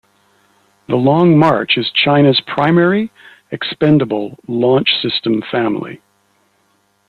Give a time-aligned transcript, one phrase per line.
[0.87, 3.11] The Long March is China's primary
[3.51, 6.01] expendable launch system family.